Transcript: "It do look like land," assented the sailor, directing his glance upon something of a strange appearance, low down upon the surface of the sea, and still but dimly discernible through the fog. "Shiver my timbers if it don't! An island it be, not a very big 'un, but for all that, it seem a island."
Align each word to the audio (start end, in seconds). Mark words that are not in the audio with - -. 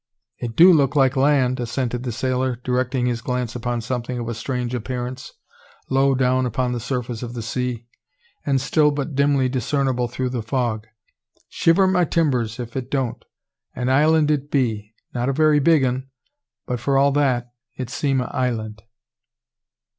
"It 0.39 0.55
do 0.55 0.73
look 0.73 0.95
like 0.95 1.15
land," 1.15 1.59
assented 1.59 2.01
the 2.01 2.11
sailor, 2.11 2.59
directing 2.63 3.05
his 3.05 3.21
glance 3.21 3.55
upon 3.55 3.81
something 3.81 4.17
of 4.17 4.27
a 4.27 4.33
strange 4.33 4.73
appearance, 4.73 5.33
low 5.91 6.15
down 6.15 6.47
upon 6.47 6.71
the 6.71 6.79
surface 6.79 7.21
of 7.21 7.35
the 7.35 7.43
sea, 7.43 7.85
and 8.43 8.59
still 8.59 8.89
but 8.89 9.13
dimly 9.13 9.47
discernible 9.47 10.07
through 10.07 10.31
the 10.31 10.41
fog. 10.41 10.87
"Shiver 11.49 11.85
my 11.85 12.05
timbers 12.05 12.59
if 12.59 12.75
it 12.75 12.89
don't! 12.89 13.23
An 13.75 13.89
island 13.89 14.31
it 14.31 14.49
be, 14.49 14.95
not 15.13 15.29
a 15.29 15.33
very 15.33 15.59
big 15.59 15.83
'un, 15.85 16.09
but 16.65 16.79
for 16.79 16.97
all 16.97 17.11
that, 17.11 17.51
it 17.75 17.91
seem 17.91 18.21
a 18.21 18.31
island." 18.33 18.81